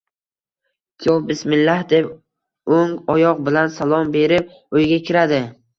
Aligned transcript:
Kuyov 1.03 1.19
“bismillah” 1.27 1.85
deb 1.93 2.09
o‘ng 2.81 2.99
oyoq 3.19 3.47
bilan, 3.51 3.73
salom 3.79 4.15
berib 4.19 4.51
uyga 4.81 5.05
kiradi. 5.09 5.45